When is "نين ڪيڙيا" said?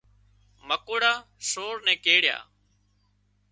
1.85-2.37